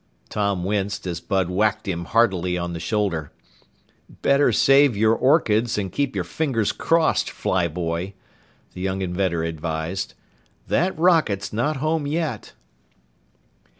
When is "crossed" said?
6.71-7.29